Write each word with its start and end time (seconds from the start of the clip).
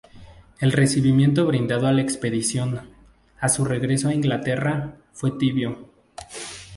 El 0.59 0.71
recibimiento 0.71 1.45
brindado 1.45 1.85
a 1.85 1.91
la 1.91 2.01
expedición, 2.01 2.89
a 3.39 3.49
su 3.49 3.65
regreso 3.65 4.07
a 4.09 4.15
Inglaterra, 4.15 4.97
fue 5.13 5.37
tibio. 5.37 5.91